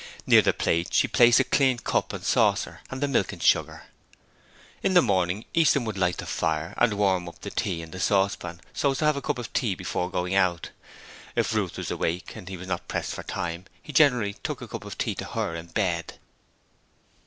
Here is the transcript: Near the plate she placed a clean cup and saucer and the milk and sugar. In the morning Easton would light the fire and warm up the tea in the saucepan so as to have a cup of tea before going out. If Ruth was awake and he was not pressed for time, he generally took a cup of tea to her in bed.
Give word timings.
Near 0.25 0.41
the 0.41 0.51
plate 0.51 0.95
she 0.95 1.07
placed 1.07 1.39
a 1.39 1.43
clean 1.43 1.77
cup 1.77 2.11
and 2.11 2.23
saucer 2.25 2.81
and 2.89 3.01
the 3.01 3.07
milk 3.07 3.33
and 3.33 3.43
sugar. 3.43 3.83
In 4.81 4.95
the 4.95 5.01
morning 5.03 5.45
Easton 5.53 5.85
would 5.85 5.95
light 5.95 6.17
the 6.17 6.25
fire 6.25 6.73
and 6.77 6.95
warm 6.95 7.29
up 7.29 7.41
the 7.41 7.51
tea 7.51 7.83
in 7.83 7.91
the 7.91 7.99
saucepan 7.99 8.61
so 8.73 8.89
as 8.89 8.97
to 8.97 9.05
have 9.05 9.15
a 9.15 9.21
cup 9.21 9.37
of 9.37 9.53
tea 9.53 9.75
before 9.75 10.09
going 10.09 10.33
out. 10.33 10.71
If 11.35 11.53
Ruth 11.53 11.77
was 11.77 11.91
awake 11.91 12.35
and 12.35 12.49
he 12.49 12.57
was 12.57 12.67
not 12.67 12.87
pressed 12.87 13.13
for 13.13 13.21
time, 13.21 13.65
he 13.79 13.93
generally 13.93 14.33
took 14.33 14.59
a 14.63 14.67
cup 14.67 14.85
of 14.85 14.97
tea 14.97 15.13
to 15.13 15.25
her 15.25 15.53
in 15.53 15.67
bed. 15.67 16.15